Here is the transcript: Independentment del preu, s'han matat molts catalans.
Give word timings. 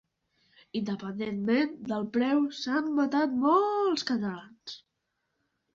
Independentment 0.79 1.75
del 1.91 2.07
preu, 2.17 2.41
s'han 2.63 2.91
matat 3.03 3.39
molts 3.45 4.11
catalans. 4.13 4.81